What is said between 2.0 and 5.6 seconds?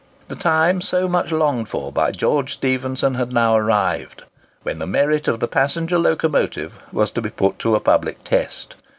George Stephenson had now arrived, when the merit of the